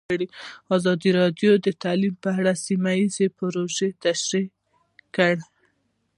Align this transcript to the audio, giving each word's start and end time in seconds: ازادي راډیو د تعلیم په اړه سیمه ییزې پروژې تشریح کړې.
ازادي 0.75 1.09
راډیو 1.19 1.51
د 1.65 1.67
تعلیم 1.83 2.15
په 2.23 2.29
اړه 2.39 2.51
سیمه 2.65 2.91
ییزې 2.99 3.27
پروژې 3.37 3.89
تشریح 4.03 4.47
کړې. 5.15 5.45